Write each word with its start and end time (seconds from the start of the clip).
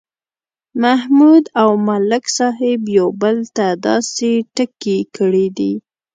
محمود 0.81 1.43
او 1.61 1.69
ملک 1.87 2.25
صاحب 2.37 2.79
یو 2.97 3.07
بل 3.21 3.37
ته 3.55 3.67
داسې 3.85 4.31
ټکي 4.55 4.97
کړي 5.15 5.47
دي 5.57 5.73